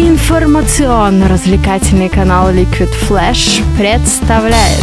Информационно-развлекательный 0.00 2.08
канал 2.08 2.50
Liquid 2.50 2.88
Flash 3.06 3.62
представляет 3.76 4.82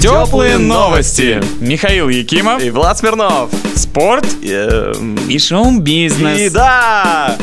Теплые 0.00 0.58
новости. 0.58 1.42
Михаил 1.58 2.08
Якимов. 2.08 2.62
И 2.62 2.70
Влад 2.70 2.98
Смирнов. 2.98 3.50
Спорт 3.74 4.24
Эм, 4.44 5.16
и 5.28 5.40
шоу-бизнес. 5.40 6.38
И 6.38 6.48
да! 6.50 7.36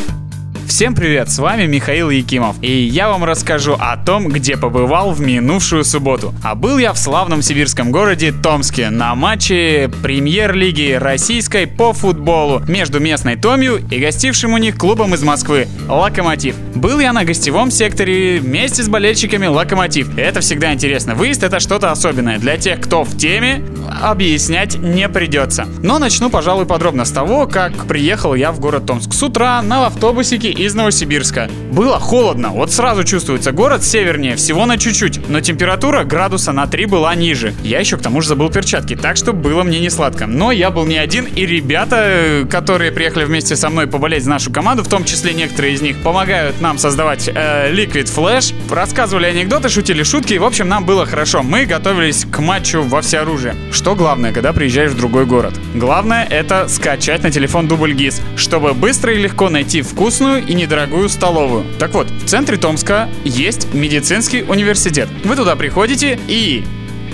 Всем 0.73 0.95
привет, 0.95 1.29
с 1.29 1.37
вами 1.37 1.67
Михаил 1.67 2.09
Якимов. 2.09 2.55
И 2.63 2.71
я 2.71 3.07
вам 3.07 3.23
расскажу 3.23 3.77
о 3.79 3.95
том, 3.95 4.27
где 4.29 4.57
побывал 4.57 5.11
в 5.11 5.21
минувшую 5.21 5.83
субботу. 5.83 6.33
А 6.41 6.55
был 6.55 6.79
я 6.79 6.93
в 6.93 6.97
славном 6.97 7.43
сибирском 7.43 7.91
городе 7.91 8.31
Томске 8.31 8.89
на 8.89 9.13
матче 9.13 9.91
премьер-лиги 10.01 10.93
российской 10.93 11.67
по 11.67 11.93
футболу 11.93 12.63
между 12.67 12.99
местной 12.99 13.35
Томью 13.35 13.87
и 13.91 13.99
гостившим 13.99 14.53
у 14.53 14.57
них 14.57 14.75
клубом 14.75 15.13
из 15.13 15.21
Москвы 15.21 15.67
Локомотив. 15.87 16.55
Был 16.73 16.99
я 16.99 17.13
на 17.13 17.23
гостевом 17.23 17.69
секторе 17.69 18.39
вместе 18.39 18.81
с 18.81 18.89
болельщиками 18.89 19.45
Локомотив. 19.45 20.17
Это 20.17 20.39
всегда 20.39 20.73
интересно. 20.73 21.13
Выезд 21.13 21.43
это 21.43 21.59
что-то 21.59 21.91
особенное. 21.91 22.39
Для 22.39 22.57
тех, 22.57 22.81
кто 22.81 23.03
в 23.03 23.15
теме, 23.15 23.63
объяснять 24.01 24.75
не 24.75 25.07
придется. 25.07 25.67
Но 25.83 25.99
начну, 25.99 26.31
пожалуй, 26.31 26.65
подробно 26.65 27.05
с 27.05 27.11
того, 27.11 27.45
как 27.45 27.85
приехал 27.85 28.33
я 28.33 28.51
в 28.51 28.59
город 28.59 28.87
Томск. 28.87 29.13
С 29.13 29.21
утра 29.21 29.61
на 29.61 29.85
автобусике 29.85 30.62
из 30.63 30.75
Новосибирска. 30.75 31.49
Было 31.71 31.99
холодно, 31.99 32.49
вот 32.49 32.71
сразу 32.71 33.03
чувствуется, 33.03 33.51
город 33.51 33.83
севернее, 33.83 34.35
всего 34.35 34.65
на 34.65 34.77
чуть-чуть, 34.77 35.27
но 35.29 35.41
температура 35.41 36.03
градуса 36.03 36.51
на 36.51 36.67
3 36.67 36.85
была 36.85 37.13
ниже. 37.15 37.53
Я 37.63 37.79
еще 37.79 37.97
к 37.97 38.01
тому 38.01 38.21
же 38.21 38.29
забыл 38.29 38.49
перчатки, 38.49 38.95
так 38.95 39.17
что 39.17 39.33
было 39.33 39.63
мне 39.63 39.79
не 39.79 39.89
сладко. 39.89 40.25
Но 40.27 40.51
я 40.51 40.69
был 40.69 40.85
не 40.85 40.97
один, 40.97 41.25
и 41.25 41.45
ребята, 41.45 41.97
э, 41.99 42.45
которые 42.45 42.91
приехали 42.91 43.25
вместе 43.25 43.55
со 43.55 43.69
мной 43.69 43.87
поболеть 43.87 44.23
за 44.23 44.29
нашу 44.29 44.51
команду, 44.51 44.83
в 44.83 44.87
том 44.87 45.03
числе 45.03 45.33
некоторые 45.33 45.73
из 45.73 45.81
них, 45.81 45.97
помогают 46.01 46.61
нам 46.61 46.77
создавать 46.77 47.27
э, 47.27 47.73
Liquid 47.73 48.05
Flash, 48.05 48.53
рассказывали 48.71 49.25
анекдоты, 49.25 49.69
шутили 49.69 50.03
шутки, 50.03 50.33
и 50.33 50.37
в 50.37 50.45
общем 50.45 50.67
нам 50.67 50.85
было 50.85 51.05
хорошо. 51.05 51.43
Мы 51.43 51.65
готовились 51.65 52.25
к 52.25 52.39
матчу 52.39 52.81
во 52.81 53.01
всеоружие. 53.01 53.55
Что 53.71 53.95
главное, 53.95 54.31
когда 54.31 54.53
приезжаешь 54.53 54.91
в 54.91 54.97
другой 54.97 55.25
город? 55.25 55.53
Главное 55.73 56.25
это 56.25 56.67
скачать 56.67 57.23
на 57.23 57.31
телефон 57.31 57.67
дубль 57.67 57.93
ГИС, 57.93 58.21
чтобы 58.35 58.73
быстро 58.73 59.13
и 59.13 59.17
легко 59.17 59.49
найти 59.49 59.81
вкусную 59.81 60.43
недорогую 60.53 61.09
столовую. 61.09 61.65
Так 61.79 61.93
вот, 61.93 62.09
в 62.09 62.25
центре 62.25 62.57
Томска 62.57 63.09
есть 63.23 63.73
медицинский 63.73 64.43
университет. 64.43 65.09
Вы 65.23 65.35
туда 65.35 65.55
приходите 65.55 66.19
и 66.27 66.63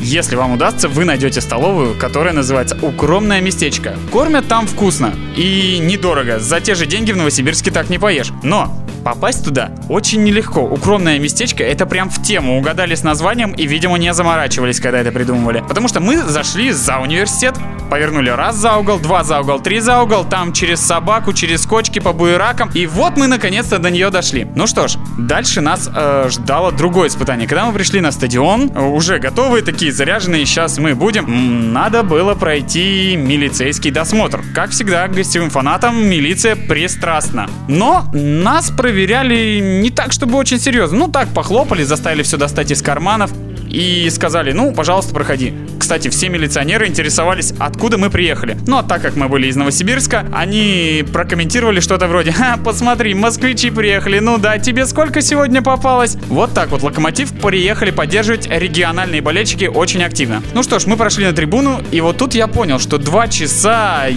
если 0.01 0.37
вам 0.37 0.53
удастся, 0.53 0.87
вы 0.87 1.03
найдете 1.03 1.41
столовую, 1.41 1.93
которая 1.93 2.33
называется 2.33 2.77
«Укромное 2.81 3.41
местечко». 3.41 3.97
Кормят 4.11 4.47
там 4.47 4.65
вкусно 4.65 5.13
и 5.35 5.77
недорого. 5.79 6.39
За 6.39 6.61
те 6.61 6.73
же 6.73 6.85
деньги 6.85 7.11
в 7.11 7.17
Новосибирске 7.17 7.69
так 7.71 7.89
не 7.89 7.99
поешь. 7.99 8.31
Но 8.41 8.73
Попасть 9.03 9.43
туда 9.43 9.71
очень 9.89 10.23
нелегко. 10.23 10.61
Укромное 10.61 11.19
местечко 11.19 11.63
это 11.63 11.85
прям 11.85 12.09
в 12.09 12.21
тему. 12.21 12.57
Угадали 12.57 12.95
с 12.95 13.03
названием 13.03 13.51
и, 13.51 13.65
видимо, 13.65 13.97
не 13.97 14.13
заморачивались, 14.13 14.79
когда 14.79 14.99
это 14.99 15.11
придумывали. 15.11 15.63
Потому 15.67 15.87
что 15.87 15.99
мы 15.99 16.17
зашли 16.17 16.71
за 16.71 16.99
университет, 16.99 17.55
повернули 17.89 18.29
раз 18.29 18.55
за 18.55 18.77
угол, 18.77 18.99
два 18.99 19.23
за 19.23 19.39
угол, 19.41 19.59
три 19.59 19.79
за 19.79 20.01
угол, 20.01 20.25
там 20.25 20.53
через 20.53 20.79
собаку, 20.79 21.33
через 21.33 21.65
кочки 21.65 21.99
по 21.99 22.13
буеракам. 22.13 22.69
И 22.73 22.85
вот 22.85 23.17
мы 23.17 23.27
наконец-то 23.27 23.79
до 23.79 23.89
нее 23.89 24.09
дошли. 24.09 24.47
Ну 24.55 24.67
что 24.67 24.87
ж, 24.87 24.97
дальше 25.17 25.61
нас 25.61 25.89
э, 25.93 26.27
ждало 26.29 26.71
другое 26.71 27.09
испытание. 27.09 27.47
Когда 27.47 27.65
мы 27.65 27.73
пришли 27.73 28.01
на 28.01 28.11
стадион, 28.11 28.75
уже 28.77 29.19
готовые, 29.19 29.63
такие 29.63 29.91
заряженные, 29.91 30.45
сейчас 30.45 30.77
мы 30.77 30.95
будем, 30.95 31.73
надо 31.73 32.03
было 32.03 32.35
пройти 32.35 33.15
милицейский 33.15 33.91
досмотр. 33.91 34.41
Как 34.53 34.71
всегда, 34.71 35.07
гостевым 35.07 35.49
фанатам 35.49 36.07
милиция 36.07 36.55
пристрастна. 36.55 37.49
Но 37.67 38.05
нас 38.13 38.71
проверяли 38.89 39.59
не 39.83 39.91
так, 39.91 40.11
чтобы 40.11 40.35
очень 40.35 40.59
серьезно. 40.59 40.97
Ну 40.97 41.07
так, 41.09 41.27
похлопали, 41.29 41.83
заставили 41.83 42.23
все 42.23 42.37
достать 42.37 42.71
из 42.71 42.81
карманов 42.81 43.29
и 43.69 44.09
сказали, 44.09 44.51
ну, 44.51 44.73
пожалуйста, 44.73 45.13
проходи. 45.13 45.53
Кстати, 45.77 46.07
все 46.09 46.27
милиционеры 46.27 46.87
интересовались, 46.87 47.53
откуда 47.59 47.99
мы 47.99 48.09
приехали. 48.09 48.57
Ну, 48.65 48.79
а 48.79 48.83
так 48.83 49.03
как 49.03 49.15
мы 49.15 49.29
были 49.29 49.45
из 49.45 49.55
Новосибирска, 49.55 50.25
они 50.33 51.05
прокомментировали 51.13 51.81
что-то 51.81 52.07
вроде 52.07 52.31
«Ха, 52.31 52.57
посмотри, 52.65 53.13
москвичи 53.13 53.69
приехали, 53.69 54.17
ну 54.17 54.39
да, 54.39 54.57
тебе 54.57 54.87
сколько 54.87 55.21
сегодня 55.21 55.61
попалось?» 55.61 56.15
Вот 56.27 56.55
так 56.55 56.69
вот 56.69 56.81
Локомотив 56.81 57.31
приехали 57.33 57.91
поддерживать 57.91 58.47
региональные 58.49 59.21
болельщики 59.21 59.65
очень 59.65 60.03
активно. 60.03 60.41
Ну 60.55 60.63
что 60.63 60.79
ж, 60.79 60.87
мы 60.87 60.97
прошли 60.97 61.25
на 61.25 61.33
трибуну, 61.33 61.79
и 61.91 62.01
вот 62.01 62.17
тут 62.17 62.33
я 62.33 62.47
понял, 62.47 62.79
что 62.79 62.97
два 62.97 63.27
часа 63.27 64.07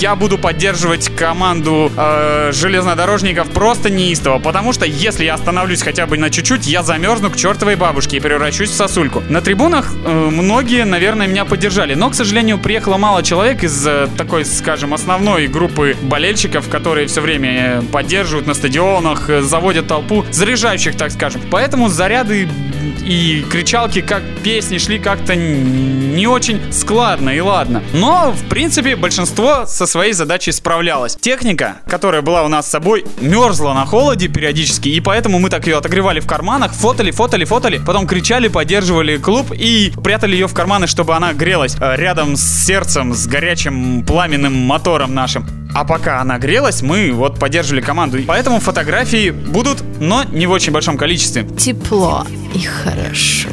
я 0.00 0.16
буду 0.16 0.38
поддерживать 0.38 1.14
команду 1.16 1.90
э, 1.96 2.50
железнодорожников 2.52 3.50
просто 3.50 3.90
неистово, 3.90 4.38
потому 4.38 4.72
что 4.72 4.86
если 4.86 5.24
я 5.24 5.34
остановлюсь 5.34 5.82
хотя 5.82 6.06
бы 6.06 6.16
на 6.18 6.30
чуть-чуть, 6.30 6.66
я 6.66 6.82
замерзну 6.82 7.30
к 7.30 7.36
чертовой 7.36 7.76
бабушке 7.76 8.16
и 8.16 8.20
превращусь 8.20 8.70
в 8.70 8.74
сосульку. 8.74 9.22
На 9.28 9.40
трибунах 9.40 9.92
э, 10.04 10.10
многие, 10.30 10.84
наверное, 10.84 11.26
меня 11.26 11.44
поддержали, 11.44 11.94
но, 11.94 12.10
к 12.10 12.14
сожалению, 12.14 12.58
приехало 12.58 12.96
мало 12.96 13.22
человек 13.22 13.64
из 13.64 13.86
э, 13.86 14.08
такой, 14.16 14.44
скажем, 14.44 14.94
основной 14.94 15.48
группы 15.48 15.96
болельщиков, 16.02 16.68
которые 16.68 17.06
все 17.06 17.20
время 17.20 17.50
э, 17.50 17.82
поддерживают 17.82 18.46
на 18.46 18.54
стадионах, 18.54 19.28
э, 19.28 19.42
заводят 19.42 19.88
толпу, 19.88 20.24
заряжающих, 20.30 20.96
так 20.96 21.10
скажем. 21.10 21.42
Поэтому 21.50 21.88
заряды 21.88 22.48
и 23.04 23.44
кричалки, 23.50 24.00
как 24.00 24.22
песни 24.42 24.78
шли 24.78 24.98
как-то 24.98 25.34
не 25.34 26.26
очень 26.26 26.60
складно 26.72 27.30
и 27.30 27.40
ладно. 27.40 27.82
Но, 27.92 28.32
в 28.32 28.48
принципе, 28.48 28.96
большинство 28.96 29.64
со 29.66 29.86
своей 29.86 30.12
задачей 30.12 30.52
справлялось. 30.52 31.16
Техника, 31.16 31.76
которая 31.86 32.22
была 32.22 32.44
у 32.44 32.48
нас 32.48 32.66
с 32.66 32.70
собой, 32.70 33.04
мерзла 33.20 33.74
на 33.74 33.86
холоде 33.86 34.28
периодически, 34.28 34.88
и 34.88 35.00
поэтому 35.00 35.38
мы 35.38 35.50
так 35.50 35.66
ее 35.66 35.78
отогревали 35.78 36.20
в 36.20 36.26
карманах, 36.26 36.72
фотали, 36.72 37.10
фотали, 37.10 37.44
фотали, 37.44 37.78
потом 37.78 38.06
кричали, 38.06 38.48
поддерживали 38.48 39.16
клуб 39.16 39.52
и 39.52 39.92
прятали 40.02 40.34
ее 40.34 40.46
в 40.46 40.54
карманы, 40.54 40.86
чтобы 40.86 41.14
она 41.14 41.32
грелась 41.32 41.76
э, 41.80 41.96
рядом 41.96 42.36
с 42.36 42.64
сердцем, 42.66 43.14
с 43.14 43.26
горячим 43.26 44.04
пламенным 44.04 44.54
мотором 44.54 45.14
нашим. 45.14 45.46
А 45.74 45.84
пока 45.84 46.20
она 46.20 46.38
грелась, 46.38 46.82
мы 46.82 47.12
вот 47.12 47.38
поддерживали 47.38 47.80
команду. 47.80 48.18
Поэтому 48.26 48.60
фотографии 48.60 49.30
будут, 49.30 49.82
но 50.00 50.24
не 50.24 50.46
в 50.46 50.50
очень 50.50 50.72
большом 50.72 50.98
количестве. 50.98 51.44
тепло 51.56 52.26
и 52.54 52.60
хорошо. 52.60 53.48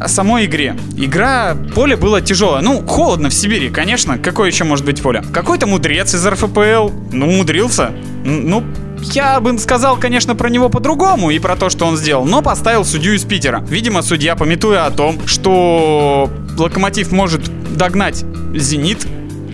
О 0.00 0.08
самой 0.08 0.46
игре. 0.46 0.76
Игра, 0.96 1.56
поле 1.74 1.96
было 1.96 2.20
тяжелое. 2.20 2.60
Ну, 2.62 2.86
холодно 2.86 3.28
в 3.28 3.34
Сибири, 3.34 3.70
конечно. 3.70 4.18
Какое 4.18 4.50
еще 4.50 4.64
может 4.64 4.84
быть 4.84 5.00
поле? 5.00 5.22
Какой-то 5.32 5.66
мудрец 5.66 6.14
из 6.14 6.26
РФПЛ. 6.26 6.90
Ну, 7.12 7.28
умудрился. 7.28 7.92
Ну, 8.24 8.64
я 9.12 9.40
бы 9.40 9.58
сказал, 9.58 9.96
конечно, 9.96 10.34
про 10.34 10.48
него 10.48 10.68
по-другому 10.68 11.30
и 11.30 11.38
про 11.38 11.56
то, 11.56 11.68
что 11.70 11.86
он 11.86 11.96
сделал, 11.96 12.24
но 12.24 12.42
поставил 12.42 12.84
судью 12.84 13.14
из 13.14 13.24
Питера. 13.24 13.60
Видимо, 13.68 14.02
судья, 14.02 14.34
пометуя 14.34 14.86
о 14.86 14.90
том, 14.90 15.26
что 15.26 16.30
Локомотив 16.58 17.12
может 17.12 17.42
догнать 17.76 18.24
Зенит, 18.54 19.06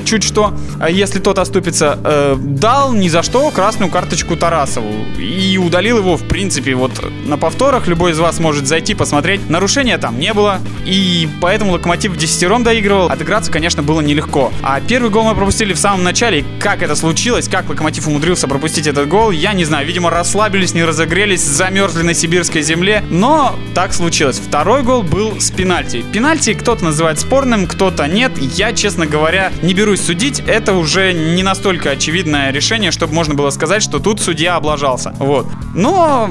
чуть 0.05 0.23
что, 0.23 0.55
а 0.79 0.91
если 0.91 1.19
тот 1.19 1.39
оступится, 1.39 1.99
э, 2.03 2.37
дал 2.39 2.93
ни 2.93 3.09
за 3.09 3.23
что 3.23 3.51
красную 3.51 3.91
карточку 3.91 4.37
Тарасову 4.37 5.05
и 5.19 5.59
удалил 5.59 5.99
его, 5.99 6.17
в 6.17 6.25
принципе, 6.25 6.75
вот 6.75 6.93
на 7.25 7.37
повторах 7.37 7.87
любой 7.87 8.13
из 8.13 8.19
вас 8.19 8.39
может 8.39 8.67
зайти 8.67 8.95
посмотреть. 8.95 9.49
Нарушения 9.49 9.99
там 9.99 10.19
не 10.19 10.33
было, 10.35 10.61
и 10.85 11.29
поэтому 11.41 11.73
Локомотив 11.73 12.17
десятером 12.17 12.65
доигрывал. 12.65 13.09
Отыграться, 13.09 13.51
конечно, 13.53 13.83
было 13.83 14.01
нелегко. 14.01 14.53
А 14.63 14.81
первый 14.81 15.11
гол 15.11 15.25
мы 15.25 15.35
пропустили 15.35 15.73
в 15.73 15.79
самом 15.79 16.03
начале. 16.03 16.45
Как 16.59 16.83
это 16.83 16.95
случилось, 16.95 17.49
как 17.49 17.69
Локомотив 17.69 18.07
умудрился 18.09 18.49
пропустить 18.49 18.87
этот 18.87 19.09
гол, 19.09 19.31
я 19.31 19.53
не 19.53 19.65
знаю. 19.65 19.87
Видимо, 19.87 20.11
расслабились, 20.11 20.75
не 20.75 20.85
разогрелись, 20.85 21.43
замерзли 21.43 22.03
на 22.03 22.15
сибирской 22.15 22.63
земле, 22.63 23.05
но 23.11 23.57
так 23.75 23.93
случилось. 23.93 24.39
Второй 24.39 24.83
гол 24.83 25.03
был 25.03 25.41
с 25.41 25.51
пенальти. 25.51 26.05
Пенальти 26.13 26.55
кто-то 26.55 26.85
называет 26.85 27.19
спорным, 27.19 27.67
кто-то 27.67 28.07
нет. 28.07 28.33
Я, 28.39 28.73
честно 28.73 29.07
говоря, 29.07 29.53
не 29.63 29.75
берусь 29.91 30.07
судить. 30.07 30.41
Это 30.47 30.75
уже 30.75 31.13
не 31.13 31.43
настолько 31.43 31.91
очевидное 31.91 32.53
решение, 32.53 32.93
чтобы 32.93 33.13
можно 33.13 33.35
было 33.35 33.51
сказать, 33.51 33.83
что 33.83 33.99
тут 33.99 34.21
судья 34.21 34.55
облажался. 34.55 35.13
Вот. 35.19 35.47
Но 35.75 36.31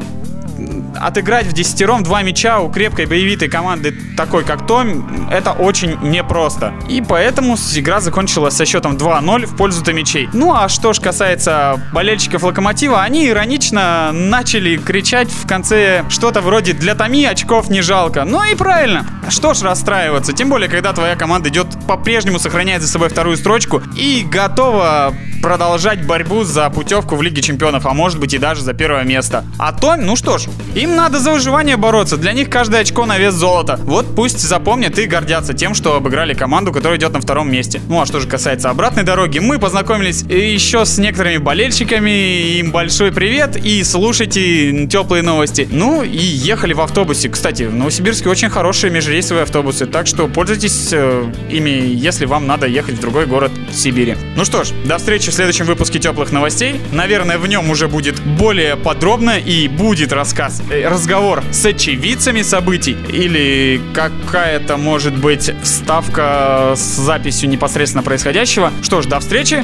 отыграть 0.98 1.46
в 1.48 1.54
десятером 1.54 2.04
два 2.04 2.22
мяча 2.22 2.60
у 2.60 2.72
крепкой 2.72 3.06
боевитой 3.06 3.50
команды, 3.50 3.96
такой 4.16 4.44
как 4.44 4.66
Том, 4.68 5.30
это 5.32 5.52
очень 5.52 5.98
непросто. 6.02 6.74
И 6.90 7.02
поэтому 7.02 7.56
игра 7.76 8.00
закончилась 8.00 8.56
со 8.56 8.66
счетом 8.66 8.96
2-0 8.96 9.46
в 9.46 9.56
пользу 9.56 9.84
Томичей. 9.84 10.30
Ну 10.34 10.54
а 10.54 10.70
что 10.70 10.94
ж 10.94 11.00
касается 11.00 11.80
болельщиков 11.94 12.44
Локомотива, 12.44 13.02
они 13.02 13.28
иронично 13.28 14.12
начали 14.12 14.78
кричать 14.78 15.30
в 15.30 15.48
конце 15.48 16.06
что-то 16.10 16.42
вроде 16.42 16.74
«Для 16.74 16.96
Томи 16.96 17.26
очков 17.26 17.70
не 17.70 17.82
жалко». 17.82 18.24
Ну 18.26 18.44
и 18.44 18.56
правильно. 18.56 19.06
Что 19.30 19.54
ж 19.54 19.62
расстраиваться, 19.62 20.34
тем 20.34 20.50
более, 20.50 20.70
когда 20.70 20.94
твоя 20.94 21.16
команда 21.16 21.50
идет 21.50 21.68
по-прежнему 21.88 22.40
сохраняет 22.40 22.82
за 22.82 22.88
собой 22.88 23.10
вторую 23.10 23.38
строчку 23.38 23.82
и 23.96 24.26
готова 24.30 25.14
продолжать 25.42 26.06
борьбу 26.06 26.44
за 26.44 26.70
путевку 26.70 27.16
в 27.16 27.22
Лиге 27.22 27.42
Чемпионов, 27.42 27.86
а 27.86 27.94
может 27.94 28.20
быть 28.20 28.34
и 28.34 28.38
даже 28.38 28.62
за 28.62 28.74
первое 28.74 29.04
место. 29.04 29.46
А 29.58 29.72
Том, 29.74 30.02
ну 30.02 30.16
что 30.16 30.38
ж, 30.38 30.48
Им 30.80 30.96
надо 30.96 31.20
за 31.20 31.32
выживание 31.32 31.76
бороться. 31.76 32.16
Для 32.16 32.32
них 32.32 32.50
каждое 32.50 32.80
очко 32.80 33.06
на 33.06 33.18
вес 33.18 33.34
золота. 33.34 33.78
Вот 33.84 34.16
пусть 34.16 34.40
запомнят 34.40 34.98
и 34.98 35.08
гордятся 35.08 35.54
тем, 35.54 35.74
что 35.74 35.96
обыграли 35.96 36.34
команду, 36.34 36.72
которая 36.72 36.98
идет 36.98 37.12
на 37.12 37.20
втором 37.20 37.52
месте. 37.52 37.82
Ну 37.90 38.00
а 38.00 38.06
что 38.06 38.22
же 38.22 38.30
касается 38.30 38.70
обратной 38.70 39.04
дороги, 39.04 39.40
мы 39.40 39.60
познакомились 39.60 40.22
еще 40.22 40.86
с 40.86 40.98
некоторыми 40.98 41.36
болельщиками. 41.36 42.60
Им 42.60 42.72
большой 42.72 43.12
привет 43.12 43.58
и 43.58 43.84
слушайте 43.84 44.88
теплые 44.88 45.22
новости. 45.22 45.68
Ну 45.70 46.02
и 46.02 46.18
ехали 46.18 46.72
в 46.72 46.80
автобусе. 46.80 47.28
Кстати, 47.28 47.64
в 47.64 47.76
Новосибирске 47.76 48.30
очень 48.30 48.50
хорошие 48.50 48.90
межрейсовые 48.90 49.44
автобусы, 49.44 49.86
так 49.86 50.08
что 50.08 50.30
пользуйтесь 50.30 50.94
э, 50.94 51.30
ими, 51.50 51.72
если 51.94 52.24
вам 52.24 52.48
надо 52.48 52.68
ехать 52.68 52.96
в 52.96 53.02
другой 53.02 53.26
город 53.26 53.52
Сибири. 53.74 54.16
Ну 54.38 54.46
что 54.46 54.64
ж, 54.64 54.70
до 54.86 54.98
встречи 54.98 55.30
в 55.30 55.34
следующем 55.34 55.66
выпуске 55.66 56.00
теплых 56.00 56.32
новостей. 56.32 56.80
Наверное, 56.94 57.38
в 57.38 57.46
нем 57.48 57.70
уже 57.70 57.90
будет 57.90 58.22
более 58.22 58.78
подробно 58.78 59.38
и 59.38 59.68
будет 59.68 60.14
рассказ, 60.14 60.62
разговор 60.70 61.44
с 61.52 61.66
очевидцами 61.66 62.42
событий 62.42 62.98
или 63.10 63.82
какая-то, 63.94 64.78
может 64.78 65.16
быть, 65.18 65.52
вставка 65.64 66.74
с 66.76 66.98
записью 66.98 67.50
непосредственно 67.50 68.04
происходящего. 68.04 68.72
Что 68.82 69.02
ж, 69.02 69.06
до 69.08 69.20
встречи, 69.20 69.64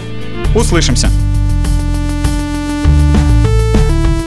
услышимся. 0.56 1.10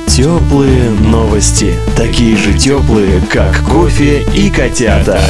Теплые 0.06 0.90
новости. 0.90 1.74
Такие 1.96 2.36
же 2.36 2.52
теплые, 2.52 3.20
как 3.30 3.56
кофе 3.64 4.24
и 4.34 4.50
котята. 4.50 5.20